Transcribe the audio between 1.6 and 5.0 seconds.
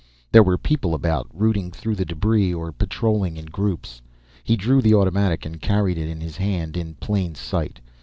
through the debris, or patrolling in groups. He drew the